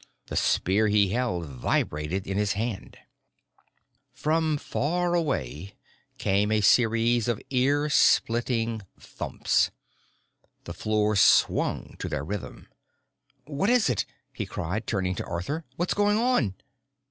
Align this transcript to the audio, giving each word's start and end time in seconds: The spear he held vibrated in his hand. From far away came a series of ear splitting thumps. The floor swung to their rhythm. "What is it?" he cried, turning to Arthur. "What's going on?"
The 0.25 0.35
spear 0.35 0.87
he 0.87 1.09
held 1.09 1.45
vibrated 1.45 2.25
in 2.25 2.35
his 2.35 2.53
hand. 2.53 2.97
From 4.11 4.57
far 4.57 5.13
away 5.13 5.75
came 6.17 6.51
a 6.51 6.61
series 6.61 7.27
of 7.27 7.39
ear 7.51 7.87
splitting 7.87 8.81
thumps. 8.99 9.69
The 10.63 10.73
floor 10.73 11.15
swung 11.15 11.97
to 11.99 12.09
their 12.09 12.25
rhythm. 12.25 12.67
"What 13.45 13.69
is 13.69 13.91
it?" 13.91 14.07
he 14.33 14.47
cried, 14.47 14.87
turning 14.87 15.13
to 15.17 15.23
Arthur. 15.27 15.65
"What's 15.75 15.93
going 15.93 16.17
on?" 16.17 16.55